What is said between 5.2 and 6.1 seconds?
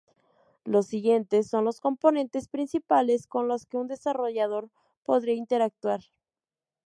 interactuar.